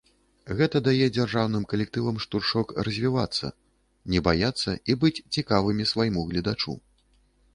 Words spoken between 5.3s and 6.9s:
цікавымі свайму гледачу.